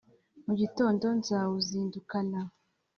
Mu 0.45 0.53
gitondo 0.61 1.03
nkazawuzindukana, 1.17 2.39